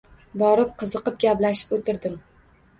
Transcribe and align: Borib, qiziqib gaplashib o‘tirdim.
Borib, 0.41 0.71
qiziqib 0.79 1.21
gaplashib 1.27 1.79
o‘tirdim. 1.81 2.21